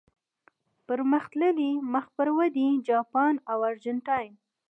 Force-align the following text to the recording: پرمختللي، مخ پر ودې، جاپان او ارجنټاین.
پرمختللي، 0.87 1.71
مخ 1.93 2.05
پر 2.15 2.27
ودې، 2.37 2.69
جاپان 2.89 3.33
او 3.51 3.57
ارجنټاین. 3.69 4.33